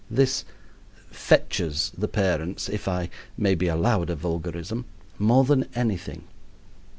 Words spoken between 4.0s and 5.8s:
a vulgarism) more than